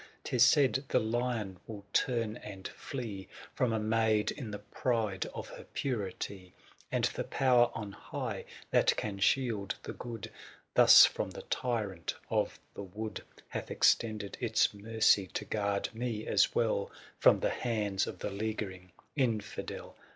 [0.23, 5.49] "'Tis said the lion will turn and flee" From a maid in the pride of
[5.49, 10.31] her purity;'* And the Power on high, that can shield the good '^
[10.73, 16.25] Thus from the tyrant of the wood, 59*5 Hath extended its mercy to guard me
[16.25, 19.95] as well *' From the hands of the leaguering infidel.